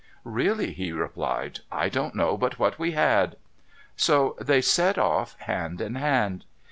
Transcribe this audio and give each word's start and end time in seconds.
'Really,' 0.23 0.73
he 0.73 0.91
replied,' 0.91 1.59
I 1.81 1.87
don't 1.87 2.15
know 2.15 2.35
but 2.35 2.57
what 2.57 2.79
we 2.79 2.93
had.' 2.93 3.35
So 3.95 4.35
they 4.41 4.59
set 4.59 4.97
off, 4.97 5.35
hand 5.41 5.79
in 5.79 5.93
hand. 5.93 6.43